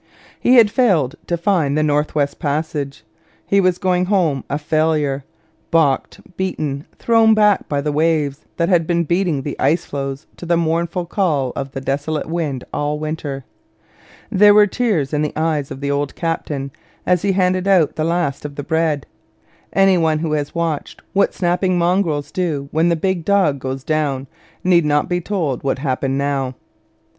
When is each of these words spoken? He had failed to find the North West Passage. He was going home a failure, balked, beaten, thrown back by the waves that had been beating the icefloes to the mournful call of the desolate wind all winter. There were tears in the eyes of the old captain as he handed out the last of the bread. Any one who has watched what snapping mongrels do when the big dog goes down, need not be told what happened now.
He 0.39 0.55
had 0.55 0.71
failed 0.71 1.13
to 1.27 1.37
find 1.37 1.77
the 1.77 1.83
North 1.83 2.15
West 2.15 2.39
Passage. 2.39 3.03
He 3.45 3.61
was 3.61 3.77
going 3.77 4.05
home 4.05 4.43
a 4.49 4.57
failure, 4.57 5.25
balked, 5.69 6.21
beaten, 6.37 6.87
thrown 6.97 7.35
back 7.35 7.69
by 7.69 7.81
the 7.81 7.91
waves 7.91 8.47
that 8.57 8.67
had 8.67 8.87
been 8.87 9.03
beating 9.03 9.43
the 9.43 9.55
icefloes 9.59 10.25
to 10.37 10.47
the 10.47 10.57
mournful 10.57 11.05
call 11.05 11.53
of 11.55 11.73
the 11.73 11.81
desolate 11.81 12.25
wind 12.25 12.63
all 12.73 12.97
winter. 12.97 13.45
There 14.31 14.55
were 14.55 14.65
tears 14.65 15.13
in 15.13 15.21
the 15.21 15.33
eyes 15.39 15.69
of 15.69 15.81
the 15.81 15.91
old 15.91 16.15
captain 16.15 16.71
as 17.05 17.21
he 17.21 17.33
handed 17.33 17.67
out 17.67 17.95
the 17.95 18.03
last 18.03 18.43
of 18.43 18.55
the 18.55 18.63
bread. 18.63 19.05
Any 19.71 19.99
one 19.99 20.17
who 20.17 20.31
has 20.31 20.55
watched 20.55 21.03
what 21.13 21.31
snapping 21.35 21.77
mongrels 21.77 22.31
do 22.31 22.69
when 22.71 22.89
the 22.89 22.95
big 22.95 23.23
dog 23.23 23.59
goes 23.59 23.83
down, 23.83 24.25
need 24.63 24.83
not 24.83 25.07
be 25.07 25.21
told 25.21 25.61
what 25.63 25.77
happened 25.77 26.17
now. 26.17 26.55